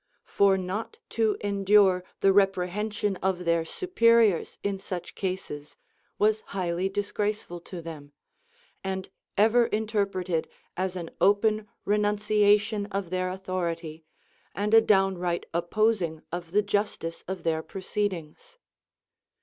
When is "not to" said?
0.57-1.37